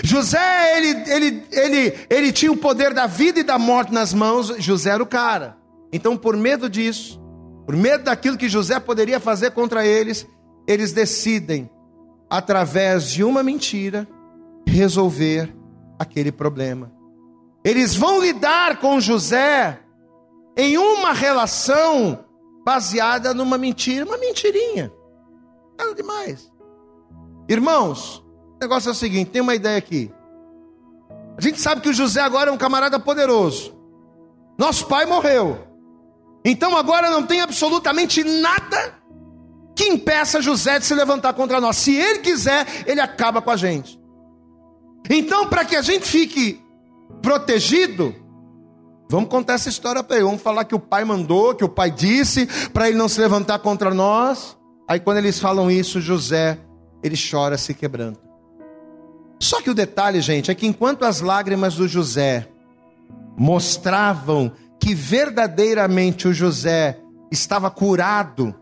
[0.02, 4.48] José ele, ele, ele, ele tinha o poder da vida e da morte nas mãos.
[4.60, 5.58] José era o cara.
[5.92, 7.20] Então, por medo disso,
[7.66, 10.26] por medo daquilo que José poderia fazer contra eles,
[10.66, 11.70] eles decidem,
[12.30, 14.08] através de uma mentira,
[14.68, 15.56] resolver
[16.00, 16.92] aquele problema.
[17.64, 19.80] Eles vão lidar com José
[20.58, 22.26] em uma relação
[22.64, 24.92] baseada numa mentira, uma mentirinha.
[25.78, 26.52] Nada demais.
[27.50, 28.24] Irmãos,
[28.56, 30.12] o negócio é o seguinte: tem uma ideia aqui.
[31.38, 33.76] A gente sabe que o José agora é um camarada poderoso.
[34.58, 35.60] Nosso pai morreu.
[36.46, 38.94] Então agora não tem absolutamente nada
[39.76, 41.76] que impeça José de se levantar contra nós.
[41.76, 44.00] Se ele quiser, ele acaba com a gente.
[45.10, 46.62] Então, para que a gente fique
[47.22, 48.16] protegido,
[49.10, 50.26] vamos contar essa história para ele.
[50.26, 53.60] Vamos falar que o pai mandou, que o pai disse, para ele não se levantar
[53.60, 54.58] contra nós.
[54.88, 56.58] Aí, quando eles falam isso, José,
[57.04, 58.18] ele chora se quebrando.
[59.40, 62.48] Só que o detalhe, gente, é que enquanto as lágrimas do José
[63.38, 68.56] mostravam que verdadeiramente o José estava curado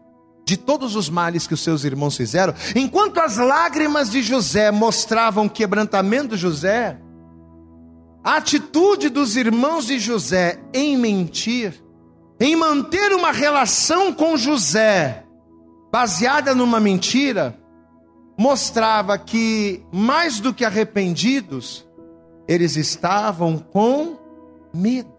[0.45, 5.47] de todos os males que os seus irmãos fizeram, enquanto as lágrimas de José mostravam
[5.47, 6.97] quebrantamento de José,
[8.23, 11.83] a atitude dos irmãos de José em mentir,
[12.39, 15.23] em manter uma relação com José
[15.91, 17.57] baseada numa mentira,
[18.37, 21.87] mostrava que, mais do que arrependidos,
[22.47, 24.17] eles estavam com
[24.73, 25.13] medo.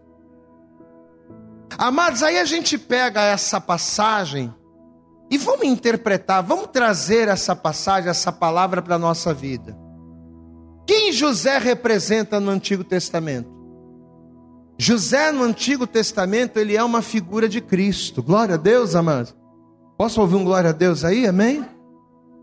[1.77, 4.53] Amados, aí a gente pega essa passagem
[5.29, 9.77] e vamos interpretar, vamos trazer essa passagem, essa palavra para a nossa vida.
[10.85, 13.49] Quem José representa no Antigo Testamento?
[14.77, 18.21] José no Antigo Testamento, ele é uma figura de Cristo.
[18.21, 19.35] Glória a Deus, amados.
[19.97, 21.25] Posso ouvir um glória a Deus aí?
[21.25, 21.65] Amém?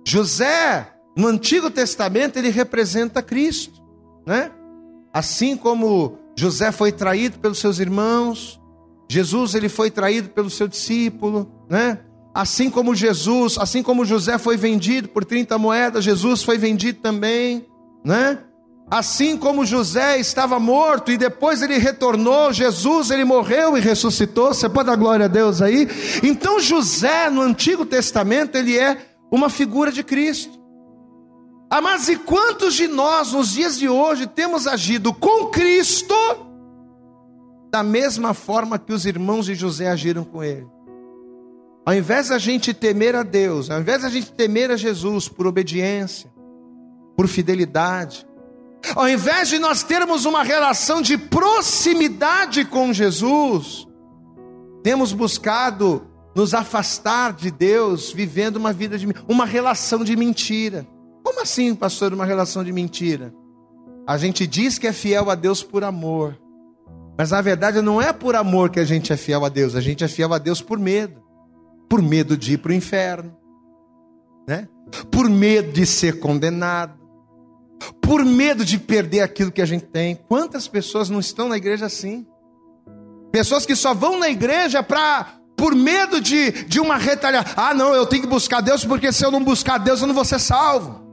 [0.06, 3.80] José, no Antigo Testamento, ele representa Cristo,
[4.26, 4.50] né?
[5.12, 8.60] Assim como José foi traído pelos seus irmãos,
[9.08, 11.98] Jesus ele foi traído pelo seu discípulo, né?
[12.34, 17.66] Assim como Jesus, assim como José foi vendido por 30 moedas, Jesus foi vendido também,
[18.04, 18.38] né?
[18.90, 24.52] Assim como José estava morto e depois ele retornou, Jesus ele morreu e ressuscitou.
[24.52, 25.88] Você pode dar glória a Deus aí?
[26.22, 28.98] Então José no Antigo Testamento ele é
[29.30, 30.60] uma figura de Cristo.
[31.70, 36.14] Ah, mas e quantos de nós nos dias de hoje temos agido com Cristo
[37.70, 40.66] da mesma forma que os irmãos de José agiram com ele?
[41.84, 45.46] Ao invés da gente temer a Deus, ao invés da gente temer a Jesus por
[45.46, 46.32] obediência,
[47.16, 48.26] por fidelidade,
[48.94, 53.86] ao invés de nós termos uma relação de proximidade com Jesus,
[54.82, 60.86] temos buscado nos afastar de Deus, vivendo uma vida de uma relação de mentira.
[61.22, 63.32] Como assim, pastor, uma relação de mentira?
[64.06, 66.38] A gente diz que é fiel a Deus por amor.
[67.16, 69.80] Mas na verdade não é por amor que a gente é fiel a Deus, a
[69.80, 71.21] gente é fiel a Deus por medo.
[71.92, 73.36] Por medo de ir para o inferno,
[74.48, 74.66] né?
[75.10, 76.98] Por medo de ser condenado.
[78.00, 80.16] Por medo de perder aquilo que a gente tem.
[80.26, 82.26] Quantas pessoas não estão na igreja assim?
[83.30, 87.52] Pessoas que só vão na igreja para por medo de, de uma retaliação.
[87.54, 90.14] Ah, não, eu tenho que buscar Deus, porque se eu não buscar Deus, eu não
[90.14, 91.11] vou ser salvo.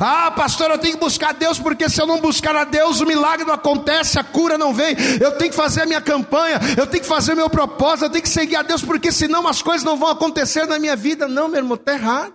[0.00, 3.06] Ah, pastor, eu tenho que buscar Deus, porque se eu não buscar a Deus, o
[3.06, 4.96] milagre não acontece, a cura não vem.
[5.20, 8.10] Eu tenho que fazer a minha campanha, eu tenho que fazer o meu propósito, eu
[8.10, 11.26] tenho que seguir a Deus, porque senão as coisas não vão acontecer na minha vida.
[11.26, 12.34] Não, meu irmão, está errado.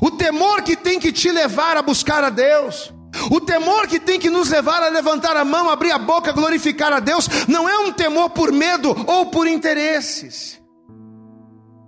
[0.00, 2.92] O temor que tem que te levar a buscar a Deus,
[3.30, 6.92] o temor que tem que nos levar a levantar a mão, abrir a boca, glorificar
[6.92, 10.63] a Deus, não é um temor por medo ou por interesses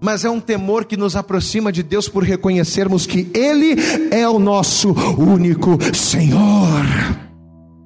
[0.07, 3.75] mas é um temor que nos aproxima de Deus por reconhecermos que Ele
[4.13, 6.85] é o nosso único Senhor.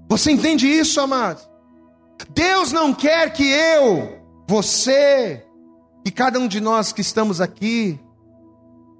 [0.06, 1.40] Você entende isso, amado?
[2.28, 5.42] Deus não quer que eu, você
[6.04, 7.98] e cada um de nós que estamos aqui,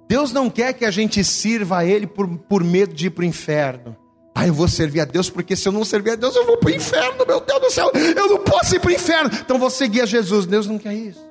[0.09, 3.21] Deus não quer que a gente sirva a Ele por, por medo de ir para
[3.21, 3.95] o inferno.
[4.33, 6.57] Ah, eu vou servir a Deus, porque se eu não servir a Deus, eu vou
[6.57, 9.29] para o inferno, meu Deus do céu, eu não posso ir para o inferno.
[9.31, 10.47] Então vou seguir a Jesus.
[10.47, 11.23] Deus não quer isso.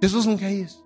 [0.00, 0.81] Jesus não quer isso.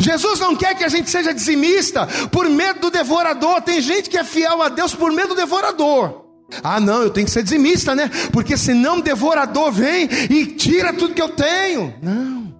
[0.00, 3.60] Jesus não quer que a gente seja dizimista por medo do devorador.
[3.62, 6.24] Tem gente que é fiel a Deus por medo do devorador.
[6.62, 8.10] Ah, não, eu tenho que ser dizimista, né?
[8.32, 11.94] Porque senão o devorador vem e tira tudo que eu tenho.
[12.02, 12.54] Não.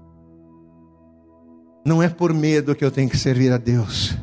[1.84, 4.14] Não é por medo que eu tenho que servir a Deus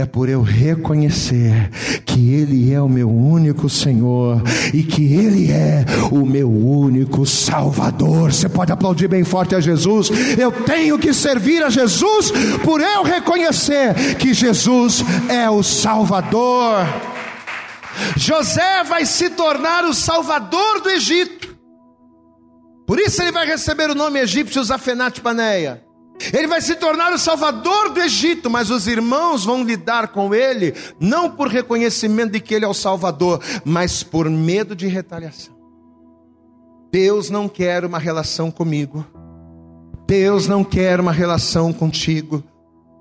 [0.00, 1.70] é por eu reconhecer
[2.04, 4.42] que Ele é o meu único Senhor
[4.72, 8.32] e que Ele é o meu único Salvador.
[8.32, 10.10] Você pode aplaudir bem forte a Jesus.
[10.38, 12.32] Eu tenho que servir a Jesus
[12.64, 16.86] por eu reconhecer que Jesus é o Salvador.
[18.16, 21.56] José vai se tornar o Salvador do Egito.
[22.86, 25.89] Por isso ele vai receber o nome egípcio Zafenat Paneia.
[26.32, 30.74] Ele vai se tornar o salvador do Egito, mas os irmãos vão lidar com ele,
[31.00, 35.54] não por reconhecimento de que ele é o salvador, mas por medo de retaliação.
[36.92, 39.06] Deus não quer uma relação comigo,
[40.06, 42.42] Deus não quer uma relação contigo,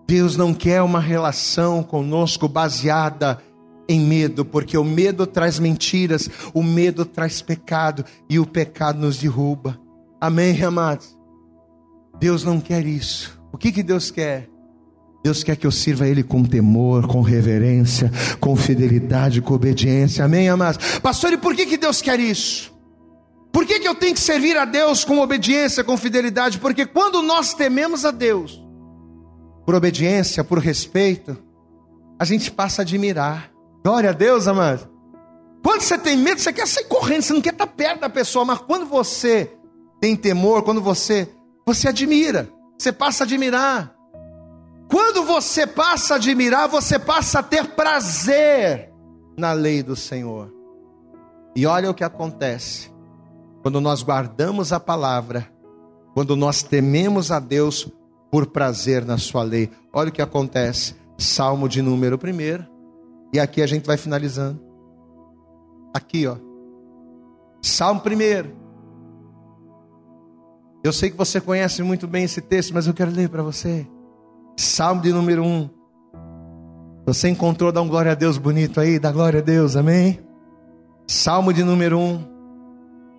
[0.07, 3.41] Deus não quer uma relação conosco baseada
[3.87, 9.17] em medo, porque o medo traz mentiras, o medo traz pecado e o pecado nos
[9.17, 9.79] derruba.
[10.21, 11.18] Amém, amados?
[12.19, 13.39] Deus não quer isso.
[13.51, 14.49] O que, que Deus quer?
[15.23, 20.23] Deus quer que eu sirva a Ele com temor, com reverência, com fidelidade, com obediência.
[20.23, 20.99] Amém, amados?
[20.99, 22.73] Pastor, e por que, que Deus quer isso?
[23.51, 26.59] Por que, que eu tenho que servir a Deus com obediência, com fidelidade?
[26.59, 28.63] Porque quando nós tememos a Deus,
[29.65, 31.37] por obediência, por respeito,
[32.17, 33.51] a gente passa a admirar.
[33.83, 34.89] Glória a Deus, amado.
[35.63, 38.45] Quando você tem medo, você quer sair correndo, você não quer estar perto da pessoa,
[38.45, 39.51] mas quando você
[39.99, 41.27] tem temor, quando você
[41.73, 43.95] você admira, você passa a admirar.
[44.89, 48.91] Quando você passa a admirar, você passa a ter prazer
[49.37, 50.51] na lei do Senhor.
[51.55, 52.91] E olha o que acontece.
[53.61, 55.47] Quando nós guardamos a palavra,
[56.15, 57.87] quando nós tememos a Deus
[58.31, 59.69] por prazer na sua lei.
[59.93, 60.95] Olha o que acontece.
[61.19, 62.65] Salmo de número 1.
[63.31, 64.59] E aqui a gente vai finalizando.
[65.93, 66.35] Aqui, ó.
[67.61, 68.58] Salmo 1.
[70.83, 73.85] Eu sei que você conhece muito bem esse texto, mas eu quero ler para você.
[74.55, 75.69] Salmo de número 1.
[77.05, 80.19] Você encontrou, dá um glória a Deus bonito aí, dá glória a Deus, amém?
[81.07, 82.23] Salmo de número 1,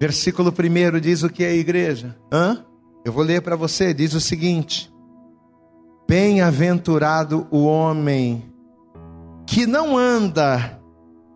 [0.00, 2.16] versículo 1 diz o que é a igreja?
[2.32, 2.64] Hã?
[3.04, 4.92] Eu vou ler para você, diz o seguinte:
[6.08, 8.44] Bem-aventurado o homem
[9.46, 10.80] que não anda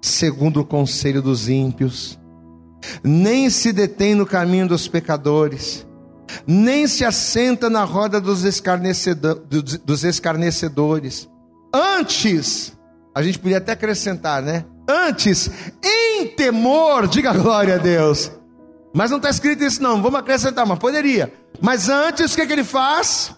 [0.00, 2.20] segundo o conselho dos ímpios,
[3.02, 5.84] nem se detém no caminho dos pecadores,
[6.46, 11.28] nem se assenta na roda dos, dos escarnecedores.
[11.72, 12.72] Antes,
[13.14, 14.64] a gente podia até acrescentar, né?
[14.88, 15.50] Antes,
[15.82, 18.30] em temor, diga glória a Deus.
[18.94, 20.00] Mas não está escrito isso, não.
[20.00, 21.32] Vamos acrescentar, mas poderia.
[21.60, 23.34] Mas antes, o que, que ele faz?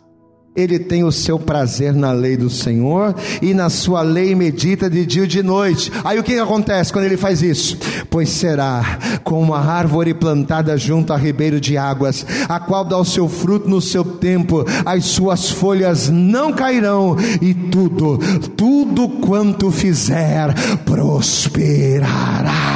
[0.57, 5.05] Ele tem o seu prazer na lei do Senhor e na sua lei medita de
[5.05, 5.93] dia e de noite.
[6.05, 7.77] Aí o que acontece quando ele faz isso?
[8.09, 13.05] Pois será como uma árvore plantada junto a ribeiro de águas, a qual dá o
[13.05, 18.19] seu fruto no seu tempo, as suas folhas não cairão e tudo,
[18.57, 20.55] tudo quanto fizer
[20.85, 22.76] prosperará.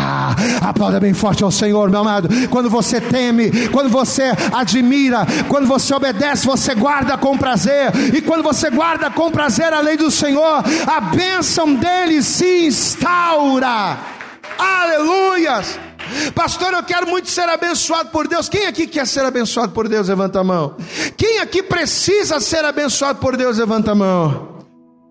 [0.60, 2.28] Aplauda bem forte ao Senhor, meu amado.
[2.48, 8.42] Quando você teme, quando você admira, quando você obedece, você guarda com prazer e quando
[8.42, 13.98] você guarda com prazer a lei do Senhor, a bênção dele se instaura.
[14.58, 15.78] Aleluias!
[16.34, 18.48] Pastor, eu quero muito ser abençoado por Deus.
[18.48, 20.08] Quem aqui quer ser abençoado por Deus?
[20.08, 20.76] Levanta a mão.
[21.16, 23.58] Quem aqui precisa ser abençoado por Deus?
[23.58, 24.58] Levanta a mão.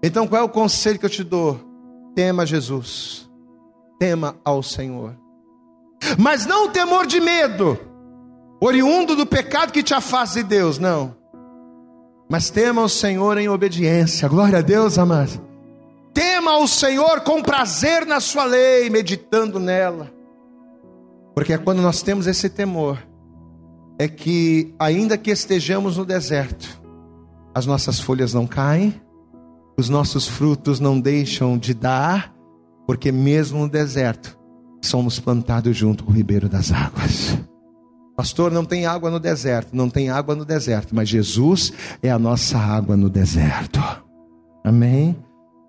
[0.03, 1.59] Então, qual é o conselho que eu te dou?
[2.15, 3.28] Tema Jesus,
[3.99, 5.15] tema ao Senhor,
[6.17, 7.77] mas não o temor de medo,
[8.61, 11.15] oriundo do pecado que te afasta de Deus, não.
[12.29, 14.29] Mas tema o Senhor em obediência.
[14.29, 15.39] Glória a Deus, amados.
[16.13, 20.11] Tema o Senhor com prazer na sua lei, meditando nela.
[21.33, 22.99] Porque é quando nós temos esse temor,
[23.97, 26.81] é que, ainda que estejamos no deserto,
[27.53, 29.01] as nossas folhas não caem,
[29.77, 32.33] os nossos frutos não deixam de dar,
[32.89, 34.35] porque mesmo no deserto,
[34.81, 37.37] somos plantados junto com o ribeiro das águas.
[38.17, 41.71] Pastor, não tem água no deserto, não tem água no deserto, mas Jesus
[42.01, 43.79] é a nossa água no deserto.
[44.63, 45.15] Amém?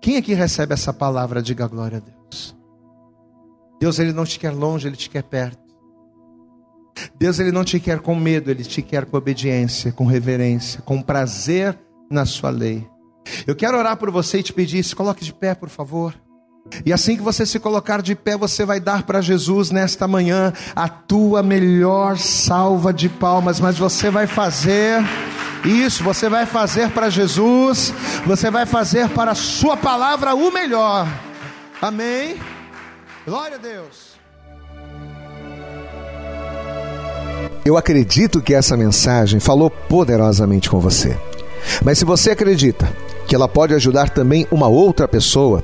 [0.01, 2.57] Quem aqui recebe essa palavra, diga glória a Deus.
[3.79, 5.61] Deus, Ele não te quer longe, Ele te quer perto.
[7.19, 10.99] Deus, Ele não te quer com medo, Ele te quer com obediência, com reverência, com
[11.03, 11.77] prazer
[12.09, 12.83] na Sua lei.
[13.45, 16.15] Eu quero orar por você e te pedir, se coloque de pé, por favor.
[16.85, 20.53] E assim que você se colocar de pé, você vai dar para Jesus nesta manhã
[20.75, 25.03] a tua melhor salva de palmas, mas você vai fazer
[25.65, 27.93] isso, você vai fazer para Jesus,
[28.25, 31.07] você vai fazer para a Sua palavra o melhor.
[31.81, 32.37] Amém?
[33.25, 34.11] Glória a Deus.
[37.63, 41.17] Eu acredito que essa mensagem falou poderosamente com você.
[41.83, 42.91] Mas se você acredita
[43.27, 45.63] que ela pode ajudar também uma outra pessoa